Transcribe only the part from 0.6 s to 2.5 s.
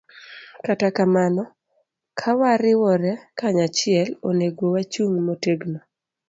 Kata kamano, ka